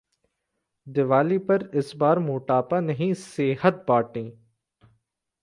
[0.87, 4.31] दिवाली पर इस बार मोटापा नहीं सेहत बांटें...